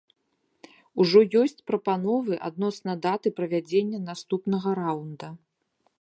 [1.03, 5.27] Ужо ёсць прапановы адносна даты правядзення наступнага раунда.